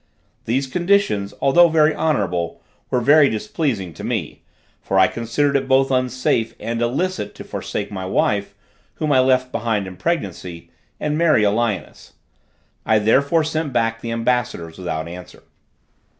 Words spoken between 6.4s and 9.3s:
and illicit to forsake my wife, whom I